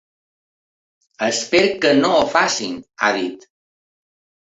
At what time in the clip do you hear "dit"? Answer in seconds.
3.23-3.51